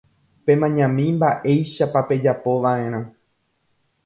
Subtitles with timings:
[0.45, 2.99] Pemañami mba'éichapa pejapova'erã